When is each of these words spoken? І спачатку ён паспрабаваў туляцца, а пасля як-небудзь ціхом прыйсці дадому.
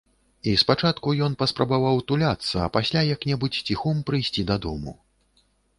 І 0.51 0.53
спачатку 0.61 1.13
ён 1.25 1.35
паспрабаваў 1.43 2.01
туляцца, 2.13 2.49
а 2.65 2.73
пасля 2.79 3.01
як-небудзь 3.13 3.63
ціхом 3.67 3.97
прыйсці 4.11 4.49
дадому. 4.53 5.01